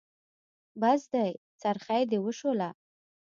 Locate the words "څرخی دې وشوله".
1.61-2.69